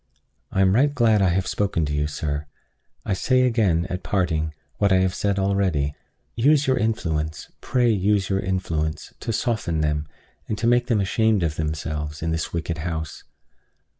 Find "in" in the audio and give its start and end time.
12.23-12.31